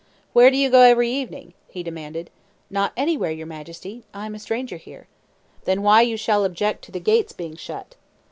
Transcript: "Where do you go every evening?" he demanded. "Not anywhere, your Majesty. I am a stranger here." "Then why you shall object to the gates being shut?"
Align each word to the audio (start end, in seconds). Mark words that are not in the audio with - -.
"Where 0.33 0.49
do 0.49 0.57
you 0.57 0.71
go 0.71 0.81
every 0.81 1.11
evening?" 1.11 1.53
he 1.67 1.83
demanded. 1.83 2.31
"Not 2.71 2.91
anywhere, 2.97 3.29
your 3.29 3.45
Majesty. 3.45 4.03
I 4.15 4.25
am 4.25 4.33
a 4.33 4.39
stranger 4.39 4.77
here." 4.77 5.05
"Then 5.65 5.83
why 5.83 6.01
you 6.01 6.17
shall 6.17 6.43
object 6.43 6.83
to 6.85 6.91
the 6.91 6.99
gates 6.99 7.33
being 7.33 7.55
shut?" 7.55 7.93